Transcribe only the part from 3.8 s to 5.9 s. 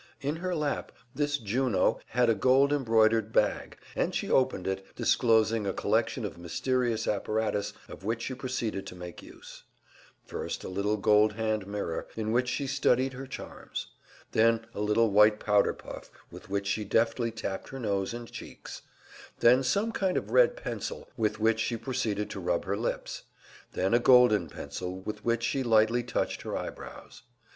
and she opened it, disclosing a